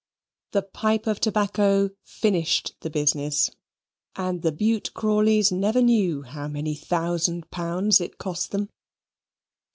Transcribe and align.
The 0.53 0.63
pipe 0.63 1.05
of 1.05 1.19
tobacco 1.19 1.91
finished 2.03 2.73
the 2.79 2.89
business: 2.89 3.51
and 4.15 4.41
the 4.41 4.51
Bute 4.51 4.89
Crawleys 4.95 5.51
never 5.51 5.79
knew 5.83 6.23
how 6.23 6.47
many 6.47 6.73
thousand 6.73 7.51
pounds 7.51 8.01
it 8.01 8.17
cost 8.17 8.49
them. 8.49 8.69